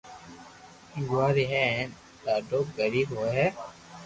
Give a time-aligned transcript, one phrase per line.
[1.09, 1.87] گوزاري ھي ھين
[2.23, 3.47] ڌاڌو غرين ھوئي ھي